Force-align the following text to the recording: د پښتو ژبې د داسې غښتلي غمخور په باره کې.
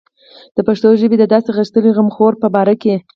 د 0.55 0.57
پښتو 0.67 0.87
ژبې 1.01 1.17
د 1.19 1.23
داسې 1.33 1.49
غښتلي 1.57 1.89
غمخور 1.97 2.33
په 2.41 2.47
باره 2.55 2.75
کې. 2.81 2.95